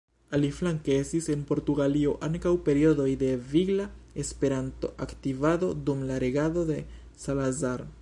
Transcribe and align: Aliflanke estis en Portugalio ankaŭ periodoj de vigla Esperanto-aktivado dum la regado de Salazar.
Aliflanke 0.35 0.95
estis 1.01 1.27
en 1.33 1.43
Portugalio 1.51 2.15
ankaŭ 2.29 2.55
periodoj 2.69 3.07
de 3.25 3.31
vigla 3.53 3.87
Esperanto-aktivado 4.25 5.73
dum 5.91 6.05
la 6.13 6.23
regado 6.29 6.69
de 6.75 6.85
Salazar. 7.27 7.91